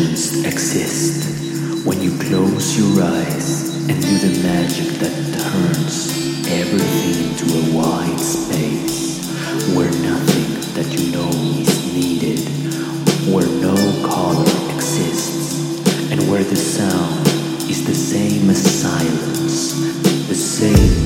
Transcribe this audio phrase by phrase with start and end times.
[0.00, 1.84] emotions exist.
[1.86, 8.20] When you close your eyes and do the magic that turns everything into a wide
[8.20, 9.26] space
[9.74, 11.28] where nothing that you know
[11.60, 12.40] is needed,
[13.32, 13.76] where no
[14.08, 17.26] color exists, and where the sound
[17.68, 19.74] is the same as silence,
[20.28, 20.99] the same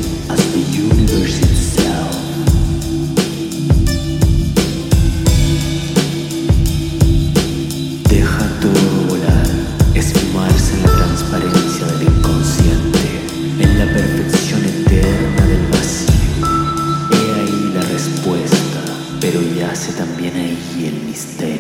[20.77, 21.54] y el misterio.